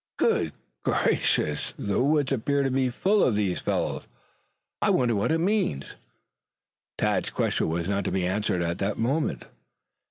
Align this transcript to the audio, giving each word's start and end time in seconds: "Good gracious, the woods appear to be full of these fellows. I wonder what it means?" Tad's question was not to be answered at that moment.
"Good 0.17 0.53
gracious, 0.83 1.75
the 1.77 2.01
woods 2.01 2.31
appear 2.31 2.63
to 2.63 2.71
be 2.71 2.89
full 2.89 3.23
of 3.23 3.35
these 3.35 3.59
fellows. 3.59 4.07
I 4.81 4.89
wonder 4.89 5.13
what 5.13 5.31
it 5.31 5.37
means?" 5.37 5.93
Tad's 6.97 7.29
question 7.29 7.67
was 7.69 7.87
not 7.87 8.05
to 8.05 8.11
be 8.11 8.25
answered 8.25 8.63
at 8.63 8.79
that 8.79 8.97
moment. 8.97 9.45